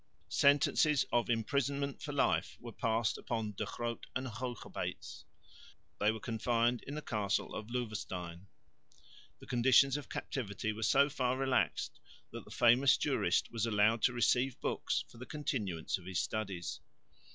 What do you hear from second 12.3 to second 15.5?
that the famous jurist was allowed to receive books for the